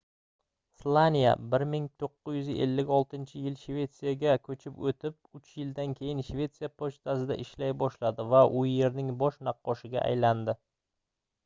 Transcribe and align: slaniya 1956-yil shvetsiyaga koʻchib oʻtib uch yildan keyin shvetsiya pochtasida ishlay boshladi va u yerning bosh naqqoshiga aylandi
slaniya 0.77 1.33
1956-yil 1.49 3.59
shvetsiyaga 3.65 4.33
koʻchib 4.49 4.81
oʻtib 4.93 5.39
uch 5.41 5.53
yildan 5.61 5.95
keyin 6.01 6.25
shvetsiya 6.31 6.73
pochtasida 6.83 7.39
ishlay 7.47 7.79
boshladi 7.85 8.29
va 8.35 8.43
u 8.63 8.67
yerning 8.73 9.15
bosh 9.23 9.41
naqqoshiga 9.53 10.05
aylandi 10.11 10.59